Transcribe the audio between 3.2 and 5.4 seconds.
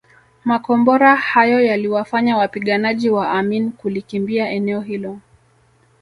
Amin kulikimbia eneo hilo